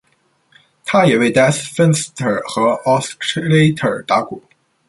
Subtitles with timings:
[0.83, 4.41] 他也为 Das Fenster 和 Oscillator 打鼓。